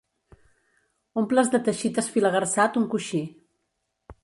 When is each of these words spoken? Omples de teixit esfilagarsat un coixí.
Omples 1.23 1.51
de 1.57 1.61
teixit 1.67 2.01
esfilagarsat 2.03 2.83
un 2.83 2.91
coixí. 2.95 3.23